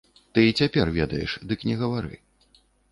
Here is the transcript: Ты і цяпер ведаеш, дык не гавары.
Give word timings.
Ты 0.37 0.45
і 0.51 0.55
цяпер 0.63 0.93
ведаеш, 0.97 1.37
дык 1.53 1.59
не 1.71 1.75
гавары. 1.85 2.15